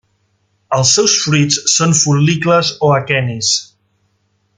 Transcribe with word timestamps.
Els 0.77 0.93
seus 0.99 1.17
fruits 1.25 1.59
són 1.73 1.93
fol·licles 1.99 2.71
o 2.89 2.91
aquenis. 2.95 3.51